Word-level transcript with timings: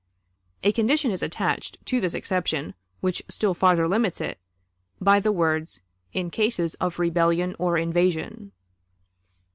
A 0.63 0.71
condition 0.71 1.11
is 1.11 1.21
attached 1.21 1.77
to 1.85 2.01
this 2.01 2.15
exception 2.15 2.73
which 3.01 3.21
still 3.29 3.53
farther 3.53 3.87
limits 3.87 4.19
it, 4.19 4.39
by 4.99 5.19
the 5.19 5.31
words 5.31 5.79
"in 6.11 6.31
cases 6.31 6.73
of 6.81 6.97
rebellion 6.97 7.55
or 7.59 7.77
invasion." 7.77 8.51